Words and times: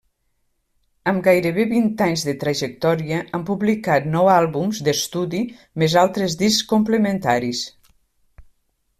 Amb 1.09 1.23
gairebé 1.25 1.65
vint 1.73 1.89
anys 2.05 2.23
de 2.29 2.33
trajectòria, 2.43 3.19
han 3.37 3.43
publicat 3.49 4.07
nou 4.15 4.29
àlbums 4.37 4.79
d'estudi 4.87 5.41
més 5.83 5.97
altres 6.05 6.37
discs 6.43 6.65
complementaris. 6.73 7.61